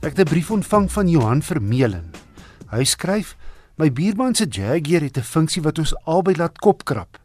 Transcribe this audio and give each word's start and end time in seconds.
Ek 0.00 0.16
het 0.16 0.20
'n 0.28 0.32
brief 0.32 0.50
ontvang 0.50 0.92
van 0.92 1.08
Johan 1.08 1.42
Vermeulen. 1.42 2.10
Hy 2.70 2.84
skryf: 2.84 3.36
"My 3.76 3.92
buurman 3.92 4.34
se 4.34 4.46
Jaguar 4.48 5.00
het 5.00 5.16
'n 5.16 5.22
funksie 5.22 5.62
wat 5.62 5.78
ons 5.78 5.96
albei 6.04 6.36
laat 6.36 6.58
kopkrap. 6.58 7.20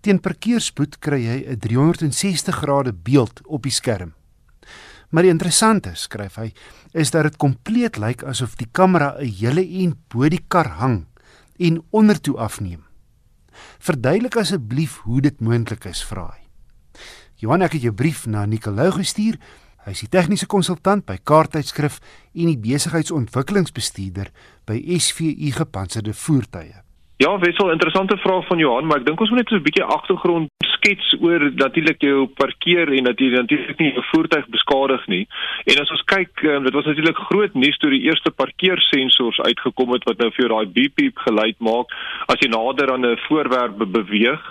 Teen 0.00 0.20
parkeerspoed 0.20 0.98
kry 0.98 1.26
hy 1.26 1.44
'n 1.46 1.58
360 1.58 2.54
grade 2.54 2.92
beeld 2.92 3.46
op 3.46 3.62
die 3.62 3.72
skerm. 3.72 4.14
Maar 5.08 5.22
die 5.22 5.30
interessante, 5.30 5.90
skryf 5.94 6.34
hy, 6.34 6.52
is 6.92 7.10
dat 7.10 7.22
dit 7.22 7.36
kompleet 7.36 7.96
lyk 7.96 8.22
asof 8.22 8.56
die 8.56 8.68
kamera 8.72 9.16
'n 9.18 9.24
hele 9.24 9.82
en 9.84 9.98
bo 10.08 10.28
die 10.28 10.44
kar 10.48 10.68
hang 10.68 11.06
en 11.58 11.82
ondertoe 11.90 12.36
afneem. 12.36 12.84
Verduidelik 13.78 14.36
asseblief 14.36 14.96
hoe 14.96 15.20
dit 15.20 15.40
moontlik 15.40 15.84
is, 15.84 16.04
vra 16.04 16.26
hy. 16.26 16.48
Johan, 17.34 17.62
ek 17.62 17.72
het 17.72 17.82
jou 17.82 17.92
brief 17.92 18.26
na 18.26 18.46
Nicolou 18.46 18.90
gestuur. 18.92 19.38
Hy 19.86 19.94
is 19.94 20.02
die 20.04 20.10
tegniese 20.10 20.46
konsultant 20.46 21.06
by 21.06 21.16
Kaarttydskrif 21.22 22.00
en 22.34 22.50
die 22.50 22.58
besigheidsontwikkelingsbestuurder 22.58 24.32
by 24.66 24.76
SVU 24.98 25.52
Gepantserde 25.54 26.12
Voertuie. 26.12 26.82
Ja, 27.18 27.32
wissel 27.42 27.70
interessante 27.70 28.16
vraag 28.16 28.46
van 28.46 28.58
Johan, 28.58 28.86
maar 28.86 29.00
ek 29.00 29.06
dink 29.08 29.20
ons 29.20 29.30
moet 29.30 29.40
net 29.42 29.48
so 29.50 29.56
'n 29.56 29.66
bietjie 29.66 29.82
agtergrond 29.82 30.48
skets 30.78 31.16
oor 31.20 31.42
natuurlik 31.54 32.00
jou 32.02 32.26
parkeer 32.38 32.92
en 32.94 33.08
dat 33.10 33.18
jy 33.18 33.30
natuurlik 33.34 33.78
nie 33.78 33.92
jou 33.92 34.04
voertuig 34.12 34.46
beskadig 34.54 35.06
nie. 35.06 35.26
En 35.66 35.80
as 35.82 35.90
ons 35.90 36.04
kyk, 36.14 36.30
um, 36.44 36.62
dit 36.62 36.74
was 36.78 36.86
natuurlik 36.86 37.18
groot 37.30 37.54
nuus 37.54 37.78
toe 37.78 37.90
die 37.90 38.04
eerste 38.06 38.30
parkeersensors 38.30 39.40
uitgekom 39.40 39.92
het 39.92 40.04
wat 40.04 40.18
nou 40.18 40.30
vir 40.30 40.44
jou 40.44 40.50
daai 40.54 40.72
beep 40.78 40.94
beep 40.94 41.18
geluid 41.26 41.58
maak 41.58 41.90
as 42.28 42.38
jy 42.40 42.50
nader 42.54 42.92
aan 42.92 43.06
'n 43.06 43.18
voorwerp 43.26 43.78
beweeg. 43.78 44.42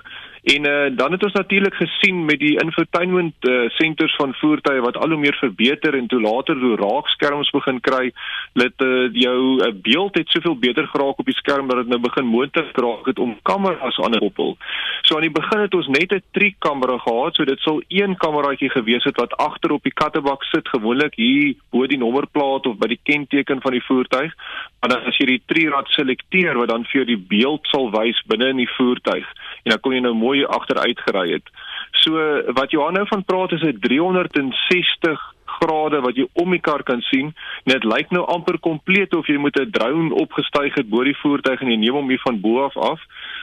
En 0.48 0.66
uh, 0.66 0.98
dan 0.98 1.12
het 1.12 1.24
ons 1.24 1.34
natuurlik 1.34 1.74
gesien 1.74 2.26
met 2.26 2.40
die 2.40 2.60
infotainment 2.60 3.34
uh, 3.40 3.70
centers 3.70 4.16
van 4.16 4.34
voertuie 4.34 4.82
wat 4.82 4.98
al 4.98 5.10
hoe 5.10 5.20
meer 5.20 5.36
verbeter 5.36 5.94
en 5.94 6.08
toe 6.08 6.22
later 6.22 6.56
hoe 6.56 6.76
raakskerms 6.76 7.50
begin 7.50 7.82
kry, 7.82 8.12
dat 8.54 8.86
uh, 8.86 9.10
jou 9.12 9.40
uh, 9.60 9.74
beeld 9.82 10.16
het 10.16 10.30
soveel 10.30 10.56
beter 10.60 10.88
geraak 10.88 11.20
op 11.20 11.26
die 11.26 11.36
skerm 11.36 11.68
dat 11.68 11.78
dit 11.78 11.88
nou 11.92 12.00
begin 12.00 12.26
moontlik 12.26 12.70
geraak 12.74 13.10
het 13.12 13.20
om 13.20 13.36
kameras 13.42 14.00
aan 14.00 14.16
te 14.16 14.22
koppel. 14.24 14.56
So 15.02 15.16
aan 15.16 15.28
die 15.28 15.36
begin 15.36 15.66
het 15.66 15.76
ons 15.76 15.88
net 15.88 16.16
'n 16.16 16.24
triekkamera 16.32 16.98
gehad, 16.98 17.36
so 17.36 17.44
dit 17.44 17.60
sou 17.60 17.84
een 17.88 18.16
kameraatjie 18.18 18.70
gewees 18.70 19.04
het 19.04 19.20
wat 19.20 19.36
agter 19.38 19.72
op 19.72 19.84
die 19.84 19.94
kattebak 19.94 20.44
sit, 20.44 20.68
gewoonlik 20.68 21.16
hier 21.16 21.56
bo 21.72 21.88
die 21.88 22.00
nommerplaat 22.00 22.66
of 22.66 22.78
by 22.78 22.88
die 22.88 23.04
kenteken 23.04 23.62
van 23.62 23.72
die 23.72 23.84
voertuig. 23.84 24.32
Maar 24.80 24.90
dan 24.90 25.04
as 25.04 25.18
jy 25.18 25.26
die 25.26 25.44
trirad 25.46 25.88
selekteer 25.88 26.56
wat 26.58 26.70
dan 26.70 26.86
vir 26.86 27.04
jou 27.04 27.06
die 27.06 27.26
beeld 27.36 27.68
sal 27.68 27.92
wys 27.92 28.24
binne 28.28 28.48
in 28.48 28.64
die 28.64 28.74
voertuig 28.78 29.28
en 29.68 29.74
dan 29.74 29.82
kom 29.84 29.92
jy 29.92 30.00
nou 30.00 30.14
mooi 30.16 30.37
agteruit 30.46 31.00
gery 31.00 31.32
het. 31.32 31.50
So 31.92 32.14
wat 32.54 32.72
Johan 32.72 32.94
nou 32.94 33.08
van 33.08 33.26
praat 33.26 33.52
is 33.52 33.64
'n 33.64 33.80
360 33.80 35.34
grade 35.58 36.02
wat 36.02 36.18
jy 36.20 36.28
om 36.34 36.54
die 36.54 36.62
kar 36.62 36.84
kan 36.84 37.02
sien. 37.10 37.34
Dit 37.70 37.86
lyk 37.88 38.12
nou 38.16 38.24
amper 38.30 38.60
kompleet 38.64 39.16
of 39.18 39.28
jy 39.28 39.38
met 39.42 39.60
'n 39.60 39.72
drone 39.72 40.14
opgestyg 40.14 40.76
het 40.76 40.90
bo 40.90 41.04
die 41.04 41.18
voertuig 41.22 41.62
en 41.62 41.72
jy 41.72 41.78
neem 41.78 41.94
hom 41.94 42.10
hier 42.10 42.22
van 42.26 42.42
bo 42.42 42.64
af 42.66 42.78
af. 42.78 43.00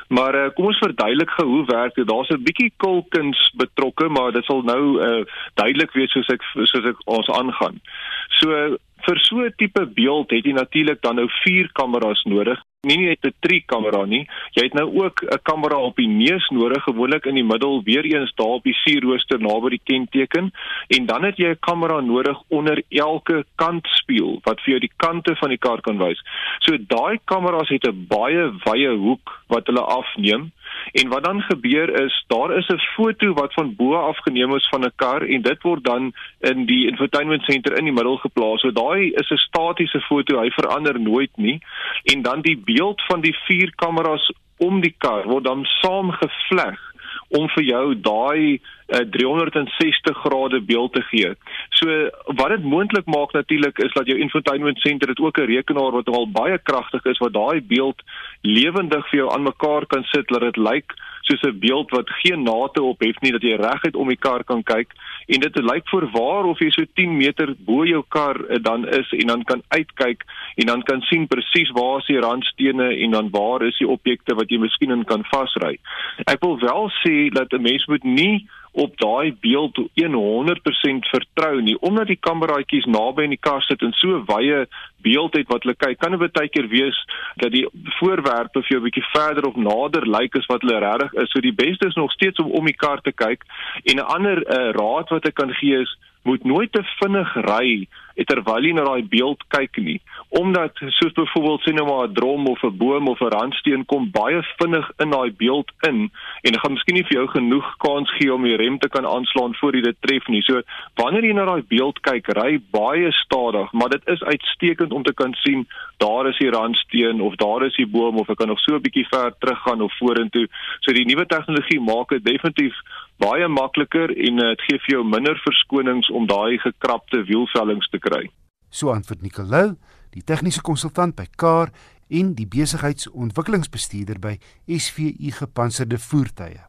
Maar 0.08 0.34
uh, 0.34 0.50
kom 0.54 0.66
ons 0.66 0.78
verduidelik 0.78 1.30
gou 1.30 1.46
hoe 1.48 1.64
werk 1.66 1.94
dit. 1.94 2.06
Daar's 2.06 2.30
'n 2.30 2.42
bietjie 2.42 2.72
kulkuns 2.76 3.52
betrokke, 3.56 4.08
maar 4.08 4.32
dit 4.32 4.44
sal 4.44 4.62
nou 4.62 4.82
uh, 5.00 5.24
duidelik 5.54 5.92
wees 5.92 6.12
soos 6.12 6.28
ek 6.28 6.42
soos 6.42 6.84
ek 6.84 6.96
ons 7.04 7.28
aangaan. 7.28 7.80
So 8.28 8.76
vir 9.06 9.18
so 9.18 9.40
'n 9.40 9.52
tipe 9.56 9.86
beeld 9.86 10.30
het 10.30 10.44
jy 10.44 10.52
natuurlik 10.52 11.00
dan 11.02 11.16
nou 11.16 11.28
vier 11.42 11.68
kameras 11.72 12.22
nodig 12.24 12.60
nie 12.84 12.98
net 12.98 13.24
'n 13.24 13.34
triekkamera 13.40 14.04
nie. 14.04 14.28
Jy 14.52 14.62
het 14.62 14.74
nou 14.74 15.04
ook 15.04 15.22
'n 15.22 15.42
kamera 15.42 15.76
op 15.76 15.96
die 15.96 16.08
neus 16.08 16.48
nodig, 16.48 16.82
gewoonlik 16.82 17.26
in 17.26 17.34
die 17.34 17.44
middel, 17.44 17.82
weer 17.82 18.04
eens 18.04 18.32
daar 18.34 18.58
op 18.58 18.62
die 18.62 18.74
sierrooster 18.74 19.40
naby 19.40 19.68
die 19.68 19.80
kenteken, 19.84 20.52
en 20.88 21.06
dan 21.06 21.24
het 21.24 21.36
jy 21.36 21.48
'n 21.50 21.60
kamera 21.60 22.00
nodig 22.00 22.38
onder 22.48 22.82
elke 22.88 23.44
kantspieël 23.56 24.40
wat 24.42 24.60
vir 24.60 24.70
jou 24.70 24.80
die 24.80 24.92
kante 24.96 25.36
van 25.36 25.48
die 25.48 25.58
kar 25.58 25.80
kan 25.80 25.98
wys. 25.98 26.20
So 26.58 26.76
daai 26.78 27.18
kameras 27.24 27.68
het 27.68 27.86
'n 27.86 28.06
baie 28.08 28.52
wye 28.64 28.96
hoek 28.96 29.42
wat 29.48 29.66
hulle 29.66 29.80
afneem. 29.80 30.52
En 30.92 31.08
wat 31.08 31.24
dan 31.24 31.42
gebeur 31.42 32.04
is, 32.04 32.24
daar 32.26 32.56
is 32.56 32.68
'n 32.68 32.78
foto 32.96 33.32
wat 33.32 33.52
van 33.54 33.74
bo 33.76 33.94
af 33.94 34.18
geneem 34.18 34.54
is 34.54 34.68
van 34.68 34.84
'n 34.84 34.92
kar 34.96 35.22
en 35.22 35.42
dit 35.42 35.62
word 35.62 35.84
dan 35.84 36.12
in 36.40 36.66
die 36.66 36.86
infotainment 36.88 37.42
center 37.42 37.78
in 37.78 37.84
die 37.84 37.92
middel 37.92 38.16
geplaas. 38.16 38.60
So 38.60 38.70
daai 38.70 39.10
is 39.10 39.30
'n 39.30 39.36
statiese 39.36 40.00
foto, 40.00 40.40
hy 40.40 40.50
verander 40.50 41.00
nooit 41.00 41.36
nie. 41.36 41.62
En 42.02 42.22
dan 42.22 42.40
die 42.40 42.56
beeld 42.56 43.02
van 43.06 43.20
die 43.20 43.36
vier 43.46 43.72
kameras 43.74 44.32
om 44.58 44.80
die 44.80 44.94
kar 44.98 45.24
word 45.24 45.44
dan 45.44 45.64
saamgevleg 45.64 46.83
om 47.28 47.48
vir 47.48 47.64
jou 47.64 47.94
daai 47.94 48.60
uh, 48.88 49.04
360 49.16 50.18
grade 50.24 50.60
beeld 50.60 50.92
te 50.92 51.02
gee. 51.10 51.32
So 51.78 52.10
wat 52.40 52.48
dit 52.48 52.64
moontlik 52.64 53.06
maak 53.06 53.32
natuurlik 53.32 53.78
is 53.78 53.92
dat 53.92 54.06
jou 54.06 54.18
infotainment 54.18 54.78
center 54.78 55.06
dit 55.06 55.20
ook 55.20 55.38
'n 55.38 55.50
rekenaar 55.54 55.92
wat 55.92 56.08
al 56.08 56.30
baie 56.30 56.58
kragtig 56.58 57.04
is 57.04 57.18
wat 57.18 57.32
daai 57.32 57.60
beeld 57.60 58.02
lewendig 58.40 59.08
vir 59.10 59.18
jou 59.18 59.32
aan 59.32 59.42
mekaar 59.42 59.86
kan 59.86 60.04
sit 60.04 60.28
dat 60.28 60.40
dit 60.40 60.56
lyk 60.56 60.94
soos 61.24 61.42
'n 61.42 61.58
beeld 61.58 61.90
wat 61.90 62.08
geen 62.22 62.42
nate 62.42 62.82
op 62.82 63.00
het 63.00 63.20
nie 63.20 63.32
dat 63.32 63.42
jy 63.42 63.56
reguit 63.56 63.96
om 63.96 64.08
die 64.08 64.20
kar 64.26 64.44
kan 64.44 64.62
kyk 64.62 64.92
en 65.26 65.40
dit 65.40 65.56
lyk 65.56 65.88
voorwaar 65.88 66.44
of 66.44 66.58
jy 66.58 66.70
so 66.70 66.84
10 66.94 67.16
meter 67.16 67.54
bo 67.58 67.84
jou 67.84 68.04
kar 68.08 68.36
uh, 68.40 68.58
dan 68.62 68.88
is 68.88 69.12
en 69.12 69.26
dan 69.26 69.44
kan 69.44 69.62
uitkyk 69.68 70.24
en 70.54 70.66
dan 70.66 70.82
kan 70.82 71.00
sien 71.00 71.26
presies 71.26 71.70
waar 71.70 71.98
is 71.98 72.06
die 72.06 72.20
randstene 72.20 72.88
en 72.96 73.10
dan 73.10 73.30
waar 73.30 73.62
is 73.62 73.78
die 73.78 73.88
objekte 73.88 74.34
wat 74.34 74.50
jy 74.50 74.58
miskien 74.58 75.04
kan 75.04 75.24
vasry. 75.32 75.78
Ek 76.26 76.40
wil 76.40 76.58
wel 76.58 76.90
sê 77.02 77.30
dat 77.32 77.52
'n 77.52 77.62
mens 77.62 77.86
moet 77.86 78.04
nie 78.04 78.46
op 78.74 78.96
daai 78.98 79.34
beeld 79.40 79.78
100% 79.78 81.08
vertrou 81.10 81.60
nie 81.62 81.76
omdat 81.80 82.10
die 82.10 82.20
kameraatjies 82.20 82.88
naby 82.90 83.26
in 83.28 83.34
die 83.36 83.44
kar 83.48 83.62
sit 83.62 83.82
en 83.86 83.94
so 83.98 84.22
wye 84.30 84.64
beeld 85.06 85.36
het 85.38 85.50
wat 85.52 85.62
hulle 85.62 85.76
kyk 85.78 86.00
kan 86.00 86.16
dit 86.18 86.34
baie 86.38 86.50
keer 86.50 86.68
wees 86.72 86.98
dat 87.42 87.52
die 87.54 87.64
voorwerpe 87.98 88.62
vir 88.62 88.74
jou 88.74 88.80
'n 88.80 88.88
bietjie 88.88 89.06
verder 89.12 89.46
of 89.48 89.56
nader 89.56 90.06
lyk 90.16 90.36
as 90.36 90.46
wat 90.46 90.62
hulle 90.62 90.80
regtig 90.80 91.12
is. 91.22 91.30
So 91.30 91.40
die 91.40 91.54
beste 91.64 91.86
is 91.86 91.94
nog 91.94 92.12
steeds 92.12 92.38
om 92.38 92.50
om 92.50 92.64
die 92.64 92.80
kar 92.84 93.00
te 93.00 93.12
kyk 93.12 93.44
en 93.84 93.96
'n 93.96 94.10
ander 94.16 94.38
uh, 94.42 94.70
raad 94.80 95.08
wat 95.08 95.26
ek 95.26 95.34
kan 95.34 95.54
gee 95.54 95.80
is 95.80 95.98
moet 96.22 96.44
nooit 96.44 96.72
te 96.72 96.82
vinnig 97.00 97.34
ry 97.34 97.86
terwyl 98.14 98.64
jy 98.64 98.72
na 98.72 98.84
daai 98.84 99.02
beeld 99.02 99.42
kyk 99.48 99.76
nie 99.76 100.00
omdat 100.34 100.72
soos 100.74 101.12
byvoorbeeld 101.12 101.62
sien 101.62 101.74
nou 101.74 101.86
maar 101.86 102.08
'n 102.08 102.14
drom 102.14 102.46
of 102.46 102.62
'n 102.62 102.76
boom 102.76 103.08
of 103.08 103.20
'n 103.20 103.34
randsteen 103.38 103.84
kom 103.86 104.10
baie 104.10 104.42
vinnig 104.58 104.90
in 104.98 105.10
daai 105.10 105.32
beeld 105.32 105.70
in 105.88 106.10
en 106.42 106.58
gaan 106.58 106.72
miskien 106.72 106.94
nie 106.94 107.06
vir 107.08 107.18
jou 107.18 107.28
genoeg 107.28 107.76
kans 107.76 108.10
gee 108.18 108.34
om 108.34 108.42
die 108.42 108.56
rem 108.56 108.78
te 108.78 108.88
kan 108.88 109.06
aanslaan 109.06 109.54
voor 109.54 109.74
jy 109.74 109.82
dit 109.82 109.96
tref 110.00 110.26
nie. 110.28 110.42
So 110.42 110.62
wanneer 110.94 111.24
jy 111.24 111.32
na 111.32 111.44
daai 111.44 111.62
beeld 111.68 112.00
kyk, 112.00 112.28
ry 112.28 112.60
baie 112.70 113.12
stadig, 113.12 113.72
maar 113.72 113.88
dit 113.88 114.02
is 114.08 114.22
uitstekend 114.22 114.92
om 114.92 115.02
te 115.02 115.14
kan 115.14 115.34
sien 115.34 115.66
daar 115.98 116.26
is 116.26 116.38
die 116.38 116.50
randsteen 116.50 117.20
of 117.20 117.36
daar 117.36 117.66
is 117.66 117.76
die 117.76 117.86
boom 117.86 118.18
of 118.18 118.28
ek 118.28 118.36
kan 118.36 118.48
nog 118.48 118.60
so 118.60 118.74
'n 118.74 118.82
bietjie 118.82 119.06
ver 119.08 119.32
teruggaan 119.38 119.80
of 119.80 119.98
vorentoe. 119.98 120.46
So 120.80 120.92
die 120.92 121.06
nuwe 121.06 121.26
tegnologie 121.26 121.80
maak 121.80 122.08
dit 122.08 122.24
definitief 122.24 122.74
baie 123.22 123.48
makliker 123.48 124.10
en 124.10 124.40
dit 124.42 124.62
gee 124.66 124.78
vir 124.78 124.96
jou 124.96 125.04
minder 125.06 125.38
verskonings 125.44 126.10
om 126.10 126.26
daai 126.26 126.58
gekrapte 126.58 127.22
wielvellings 127.28 127.88
te 127.92 127.98
kry. 128.04 128.28
So 128.68 128.92
antwoord 128.92 129.24
Nicolou 129.24 129.72
die 130.14 130.22
tegniese 130.22 130.62
konsultant 130.62 131.16
by 131.18 131.26
Car 131.40 131.72
en 132.12 132.34
die 132.38 132.46
besigheidsontwikkelingsbestuurder 132.46 134.20
by 134.22 134.38
SVU 134.68 135.32
Gepantserde 135.38 135.98
Voertuie. 135.98 136.60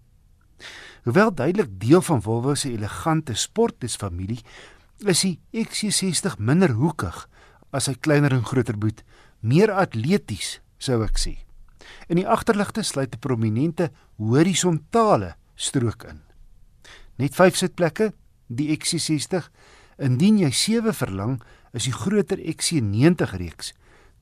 Hoewel 1.07 1.33
duidelik 1.33 1.71
deel 1.81 2.01
van 2.05 2.21
Volvo 2.21 2.55
se 2.55 2.71
elegante 2.71 3.33
sportdisfamilie, 3.33 4.43
is 5.07 5.23
die 5.23 5.39
XC60 5.55 6.37
minder 6.43 6.75
hoekig 6.75 7.23
as 7.71 7.87
sy 7.87 7.95
kleiner 7.95 8.33
en 8.35 8.43
groter 8.45 8.77
boet, 8.77 9.03
meer 9.39 9.71
atleties, 9.71 10.59
sou 10.77 10.99
ek 11.05 11.17
sê. 11.21 11.37
In 12.11 12.19
die 12.19 12.27
agterligte 12.27 12.83
sluit 12.83 13.15
'n 13.15 13.23
prominente 13.23 13.91
horisontale 14.17 15.38
strook 15.59 16.07
in 16.07 16.23
net 17.19 17.35
5 17.35 17.57
sitplekke, 17.59 18.13
die 18.47 18.71
XC60. 18.71 19.49
Indien 19.99 20.37
jy 20.39 20.51
7 20.55 20.95
verlang, 20.95 21.41
is 21.75 21.83
die 21.83 21.95
groter 21.95 22.39
XC90 22.39 23.35
reeks 23.41 23.73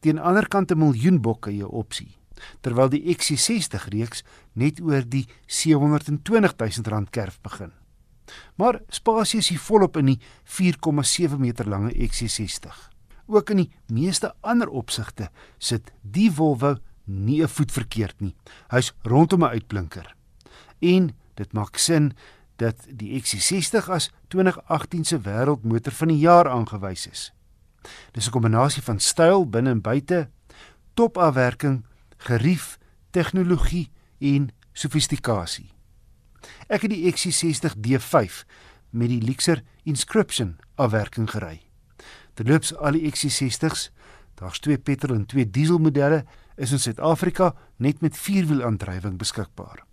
teen 0.01 0.17
ander 0.17 0.47
kant 0.49 0.71
'n 0.71 0.77
miljoen 0.77 1.21
bokke 1.21 1.51
jou 1.53 1.69
opsie. 1.69 2.17
terwyl 2.61 2.89
die 2.89 3.03
XC60 3.15 3.89
reeks 3.93 4.23
net 4.53 4.81
oor 4.83 5.05
die 5.05 5.25
720 5.47 6.55
000 6.57 6.91
rand 6.91 7.09
kerf 7.09 7.39
begin. 7.41 7.71
Maar 8.59 8.81
spasie 8.89 9.39
is 9.39 9.49
hier 9.49 9.59
volop 9.59 9.97
in 9.97 10.05
die 10.05 10.19
4,7 10.43 11.39
meter 11.39 11.67
lange 11.69 11.93
XC60. 11.93 12.69
Ook 13.27 13.49
in 13.49 13.63
die 13.63 13.71
meeste 13.87 14.33
ander 14.41 14.69
opsigte 14.69 15.29
sit 15.57 15.91
die 16.01 16.29
Volvo 16.31 16.77
nie 17.05 17.41
'n 17.41 17.47
voet 17.47 17.71
verkeerd 17.71 18.21
nie. 18.21 18.35
Hy's 18.69 18.93
rondom 19.03 19.43
'n 19.43 19.51
uitblinker. 19.51 20.15
En 20.79 21.15
dit 21.37 21.53
maak 21.53 21.77
sin 21.77 22.11
dat 22.57 22.87
die 22.89 23.13
XC60 23.21 23.89
as 23.93 24.09
2018 24.33 25.05
se 25.05 25.19
wêreldmotor 25.21 25.93
van 25.93 26.11
die 26.13 26.21
jaar 26.21 26.49
aangewys 26.49 27.07
is. 27.07 27.31
Dis 28.11 28.27
'n 28.27 28.31
kombinasie 28.31 28.83
van 28.83 28.99
styl 28.99 29.49
binne 29.49 29.69
en 29.69 29.81
buite, 29.81 30.29
topafwerking, 30.93 31.85
gerief, 32.17 32.77
tegnologie 33.11 33.91
en 34.19 34.49
sofistikasie. 34.73 35.69
Ek 36.67 36.81
het 36.81 36.91
die 36.91 37.11
XC60 37.11 37.77
D5 37.77 38.43
met 38.89 39.09
die 39.09 39.21
Lexer 39.21 39.63
Inscription 39.83 40.57
afwerking 40.75 41.29
gery. 41.29 41.61
Terloops 42.33 42.75
al 42.75 42.91
die 42.91 43.11
XC60s, 43.11 43.89
daar's 44.35 44.59
twee 44.59 44.77
petrol 44.77 45.15
en 45.15 45.25
twee 45.25 45.49
diesel 45.49 45.77
modelle, 45.77 46.25
is 46.55 46.71
in 46.71 46.79
Suid-Afrika 46.79 47.55
net 47.77 48.01
met 48.01 48.17
vierwielaandrywing 48.17 49.17
beskikbaar. 49.17 49.85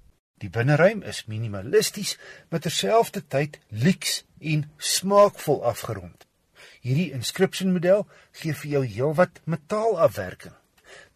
Die 0.44 0.52
binneruim 0.52 1.00
is 1.08 1.22
minimalisties, 1.24 2.18
maar 2.52 2.60
terselfdertyd 2.60 3.56
lyks 3.72 4.18
en 4.44 4.66
smaakvol 4.76 5.62
afgerond. 5.64 6.26
Hierdie 6.84 7.14
inscription 7.16 7.72
model 7.72 8.04
gee 8.36 8.52
vir 8.52 8.70
jou 8.74 8.82
heelwat 8.84 9.40
metaalafwerking. 9.48 10.52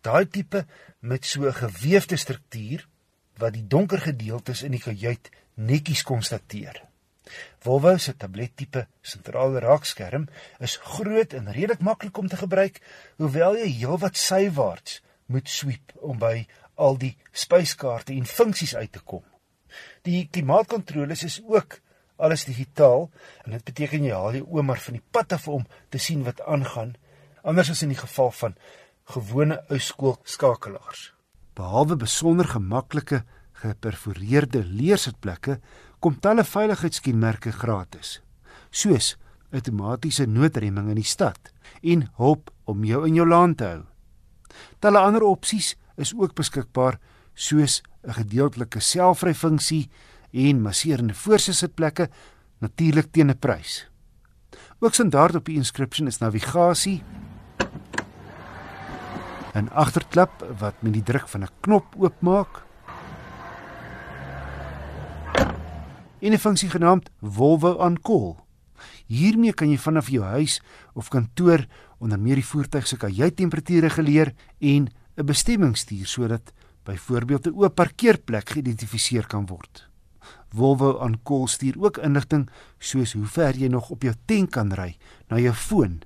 Daai 0.01 0.25
tipe 0.33 0.65
met 1.01 1.29
so 1.29 1.45
'n 1.45 1.61
geweefde 1.61 2.17
struktuur 2.17 2.87
wat 3.37 3.53
die 3.53 3.67
donker 3.67 4.01
gedeeltes 4.01 4.63
in 4.63 4.73
die 4.73 4.81
kajuit 4.81 5.29
netjies 5.55 6.03
konstateer. 6.03 6.81
Volvo 7.61 7.99
se 7.99 8.17
tablettipe 8.17 8.87
sentrale 9.03 9.61
raakskerm 9.61 10.29
is 10.59 10.77
groot 10.77 11.33
en 11.33 11.53
redelik 11.53 11.81
maklik 11.81 12.17
om 12.17 12.29
te 12.29 12.37
gebruik, 12.37 12.81
hoewel 13.17 13.57
jy 13.57 13.69
heelwat 13.69 14.17
sywaarts 14.17 15.03
moet 15.27 15.49
sweep 15.49 15.93
om 16.01 16.19
by 16.19 16.47
al 16.79 16.99
die 17.01 17.15
spyskaarte 17.33 18.15
en 18.15 18.27
funksies 18.29 18.75
uit 18.79 18.93
te 18.95 19.03
kom. 19.05 19.25
Die 20.07 20.29
klimaatkontroles 20.33 21.25
is 21.27 21.41
ook 21.45 21.81
alles 22.17 22.47
digitaal 22.49 23.09
en 23.45 23.57
dit 23.57 23.65
beteken 23.65 24.07
jy 24.07 24.15
haal 24.15 24.39
jou 24.41 24.47
oë 24.57 24.65
maar 24.71 24.83
van 24.83 24.99
die 24.99 25.05
pad 25.15 25.35
af 25.37 25.49
om 25.51 25.67
te 25.93 26.01
sien 26.03 26.25
wat 26.27 26.41
aangaan, 26.47 26.97
anders 27.43 27.71
as 27.75 27.85
in 27.87 27.95
die 27.95 28.01
geval 28.01 28.33
van 28.41 28.57
gewone 29.13 29.61
ou 29.71 29.79
skool 29.83 30.19
skakelaars. 30.25 31.13
Behalwe 31.59 31.97
besonder 31.99 32.49
gemaklike 32.49 33.23
geperforeerde 33.59 34.63
leersitplekke, 34.63 35.59
kom 35.99 36.19
talle 36.23 36.45
veiligheidskenmerke 36.47 37.53
gratis, 37.53 38.21
soos 38.71 39.17
outomatiese 39.51 40.29
noodremming 40.31 40.93
in 40.93 41.01
die 41.01 41.09
stad 41.09 41.51
en 41.83 42.07
hulp 42.21 42.53
om 42.69 42.85
jou 42.87 43.05
in 43.09 43.17
jou 43.19 43.27
laan 43.27 43.57
te 43.59 43.67
hou. 43.67 43.83
Talle 44.83 45.03
ander 45.03 45.25
opsies 45.27 45.75
is 45.99 46.15
ook 46.15 46.35
beskikbaar 46.35 46.99
soos 47.35 47.83
'n 48.07 48.13
gedeeltelike 48.13 48.81
selfry 48.81 49.35
funksie 49.35 49.91
en 50.33 50.63
masserende 50.63 51.15
voorsitplekke 51.15 52.09
natuurlik 52.61 53.13
teen 53.13 53.31
'n 53.31 53.39
prys. 53.39 53.89
Ook 54.81 54.95
standaard 54.95 55.35
op 55.35 55.45
die 55.45 55.57
inscription 55.57 56.07
is 56.07 56.19
navigasie 56.19 57.03
'n 59.55 59.69
agterklap 59.73 60.45
wat 60.59 60.75
met 60.83 60.93
die 60.93 61.03
druk 61.03 61.29
van 61.29 61.43
'n 61.43 61.55
knop 61.61 61.95
oopmaak 61.99 62.63
en 66.21 66.33
'n 66.33 66.39
funksie 66.39 66.71
genaamd 66.71 67.11
Volvo 67.21 67.73
on 67.73 68.01
call. 68.03 68.37
Hiermee 69.07 69.53
kan 69.53 69.71
jy 69.71 69.79
vanaf 69.79 70.09
jou 70.09 70.25
huis 70.25 70.63
of 70.95 71.09
kantoor 71.09 71.67
onder 71.99 72.21
meer 72.21 72.35
die 72.35 72.47
voertuig 72.47 72.87
se 72.87 72.97
kajuittemperatuur 72.97 73.81
reguleer 73.81 74.33
en 74.59 74.89
'n 75.19 75.27
bestemming 75.27 75.77
stuur 75.77 76.07
sodat 76.07 76.53
byvoorbeeld 76.83 77.47
'n 77.47 77.55
oop 77.59 77.75
parkeerplek 77.75 78.51
geïdentifiseer 78.51 79.27
kan 79.27 79.47
word. 79.47 79.89
Volvo 80.49 80.91
on 80.91 81.21
call 81.23 81.47
stuur 81.47 81.75
ook 81.79 81.97
inligting 81.99 82.49
soos 82.79 83.13
hoe 83.13 83.27
ver 83.27 83.57
jy 83.57 83.69
nog 83.69 83.91
op 83.91 84.03
jou 84.03 84.15
tank 84.25 84.51
kan 84.51 84.73
ry 84.73 84.97
na 85.29 85.39
jou 85.39 85.55
foon 85.55 86.03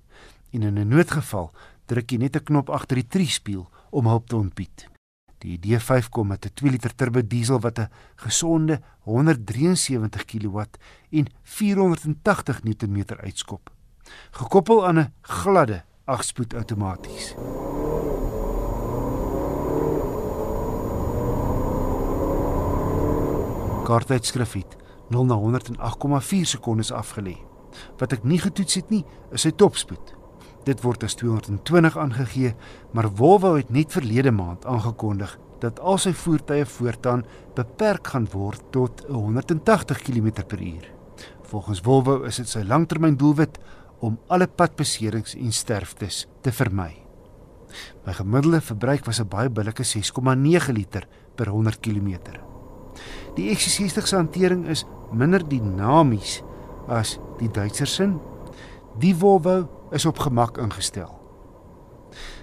en 0.50 0.62
in 0.62 0.78
'n 0.78 0.88
noodgeval 0.88 1.52
druk 1.86 2.10
jy 2.10 2.18
net 2.18 2.36
'n 2.36 2.44
knop 2.44 2.70
agter 2.70 2.96
die 2.96 3.06
triespieël 3.06 3.68
om 3.90 4.06
hulp 4.06 4.28
te 4.28 4.36
ontbied. 4.36 4.88
Die 5.38 5.58
D5 5.58 6.08
kom 6.08 6.26
met 6.28 6.46
'n 6.46 6.54
2 6.54 6.70
liter 6.70 6.94
turbo 6.94 7.26
diesel 7.26 7.60
wat 7.60 7.78
'n 7.78 7.90
gesonde 8.16 8.80
173 9.00 10.24
kW 10.24 10.58
en 11.10 11.26
480 11.42 12.62
Nm 12.62 13.04
uitskop, 13.20 13.70
gekoppel 14.30 14.86
aan 14.86 14.98
'n 14.98 15.12
gladde 15.20 15.84
8-spoed 16.04 16.54
outomaties. 16.54 17.34
Kaartuitskrif 23.92 24.54
het 24.56 24.76
0 25.12 25.26
na 25.28 25.36
108,4 25.36 26.48
sekondes 26.48 26.92
afgelê. 26.96 27.36
Wat 28.00 28.12
ek 28.16 28.24
nie 28.24 28.38
getoets 28.40 28.78
het 28.78 28.90
nie, 28.92 29.02
is 29.36 29.44
sy 29.44 29.50
topspoed. 29.52 30.14
Dit 30.64 30.80
word 30.80 31.02
as 31.04 31.16
220 31.20 31.98
aangegee, 32.00 32.54
maar 32.96 33.10
Volvo 33.12 33.56
het 33.58 33.72
net 33.74 33.92
verlede 33.92 34.32
maand 34.32 34.64
aangekondig 34.64 35.34
dat 35.60 35.80
al 35.80 36.00
sy 36.00 36.14
voertuie 36.16 36.64
voortaan 36.66 37.24
beperk 37.54 38.08
gaan 38.14 38.28
word 38.32 38.62
tot 38.72 39.02
180 39.10 40.00
km/h. 40.06 40.88
Volgens 41.52 41.82
Volvo 41.84 42.22
is 42.24 42.40
dit 42.40 42.48
sy 42.48 42.62
langtermyndoelwit 42.64 43.58
om 44.00 44.16
alle 44.32 44.48
padbeserings 44.48 45.36
en 45.36 45.52
sterftes 45.52 46.24
te 46.40 46.52
vermy. 46.52 46.94
My 48.06 48.16
gemiddelde 48.16 48.60
verbruik 48.60 49.04
was 49.04 49.20
'n 49.20 49.28
baie 49.28 49.50
billike 49.50 49.84
6,9 49.84 50.72
liter 50.72 51.06
per 51.36 51.48
100 51.48 51.80
km. 51.80 52.51
Die 53.36 53.48
XC60 53.48 54.04
se 54.04 54.16
hantering 54.16 54.66
is 54.68 54.84
minder 55.12 55.40
dinamies 55.48 56.42
as 56.88 57.16
die 57.40 57.48
Duitser 57.48 57.88
sin. 57.88 58.18
Die 59.00 59.14
Volvo 59.16 59.88
is 59.92 60.04
op 60.04 60.18
gemak 60.18 60.58
ingestel. 60.60 61.08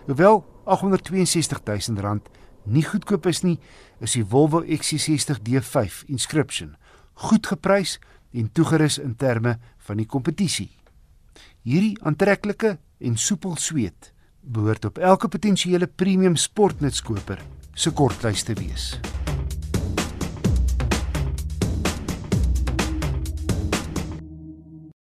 Hoewel 0.07 0.41
862 0.65 1.61
000 1.65 2.01
rand 2.01 2.29
nie 2.63 2.83
goedkoop 2.83 3.25
is 3.29 3.43
nie, 3.45 3.59
is 4.01 4.17
die 4.17 4.25
Volvo 4.25 4.63
XC60 4.65 5.43
D5 5.45 6.03
Inscription 6.09 6.75
goed 7.19 7.47
geprys 7.51 7.97
en 8.31 8.51
toegerus 8.51 8.97
in 8.97 9.15
terme 9.15 9.57
van 9.85 9.99
die 9.99 10.07
kompetisie. 10.07 10.71
Hierdie 11.67 11.97
aantreklike 12.01 12.77
en 12.99 13.17
soepel 13.17 13.57
sweet 13.59 14.13
behoort 14.41 14.85
op 14.87 14.97
elke 14.97 15.27
potensiële 15.27 15.87
premium 15.87 16.35
sportnutskoper 16.39 17.43
se 17.75 17.91
kortlys 17.93 18.43
te 18.47 18.55
wees. 18.57 18.93